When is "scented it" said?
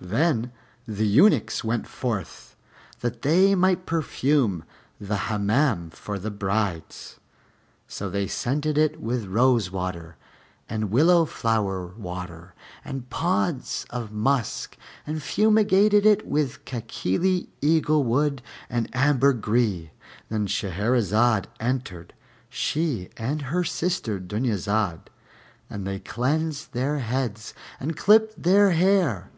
8.26-9.00